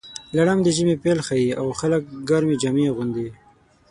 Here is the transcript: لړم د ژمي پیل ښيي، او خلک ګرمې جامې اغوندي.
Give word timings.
لړم 0.37 0.59
د 0.63 0.67
ژمي 0.75 0.95
پیل 1.03 1.19
ښيي، 1.27 1.49
او 1.59 1.65
خلک 1.79 2.01
ګرمې 2.29 2.55
جامې 2.61 2.85
اغوندي. 2.91 3.27